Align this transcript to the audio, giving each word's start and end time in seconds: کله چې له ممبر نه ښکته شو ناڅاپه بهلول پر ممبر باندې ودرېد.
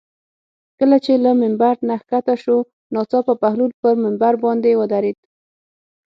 کله 0.79 0.97
چې 1.05 1.13
له 1.23 1.31
ممبر 1.41 1.75
نه 1.87 1.95
ښکته 2.01 2.35
شو 2.43 2.57
ناڅاپه 2.93 3.33
بهلول 3.41 3.71
پر 3.81 3.93
ممبر 4.03 4.33
باندې 4.43 4.71
ودرېد. 4.79 5.17